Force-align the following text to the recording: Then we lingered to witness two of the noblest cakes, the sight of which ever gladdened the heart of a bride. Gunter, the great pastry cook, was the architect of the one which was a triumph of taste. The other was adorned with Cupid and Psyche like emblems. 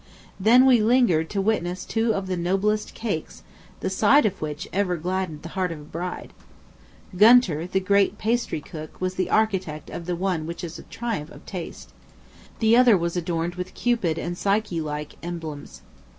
Then 0.39 0.65
we 0.65 0.81
lingered 0.81 1.29
to 1.29 1.39
witness 1.43 1.85
two 1.85 2.11
of 2.15 2.25
the 2.25 2.35
noblest 2.35 2.95
cakes, 2.95 3.43
the 3.81 3.89
sight 3.91 4.25
of 4.25 4.41
which 4.41 4.67
ever 4.73 4.97
gladdened 4.97 5.43
the 5.43 5.49
heart 5.49 5.71
of 5.71 5.79
a 5.79 5.83
bride. 5.83 6.33
Gunter, 7.15 7.67
the 7.67 7.79
great 7.79 8.17
pastry 8.17 8.61
cook, 8.61 8.99
was 8.99 9.13
the 9.13 9.29
architect 9.29 9.91
of 9.91 10.07
the 10.07 10.15
one 10.15 10.47
which 10.47 10.63
was 10.63 10.79
a 10.79 10.83
triumph 10.89 11.29
of 11.29 11.45
taste. 11.45 11.93
The 12.57 12.75
other 12.75 12.97
was 12.97 13.15
adorned 13.15 13.53
with 13.53 13.75
Cupid 13.75 14.17
and 14.17 14.35
Psyche 14.35 14.81
like 14.81 15.17
emblems. 15.21 15.83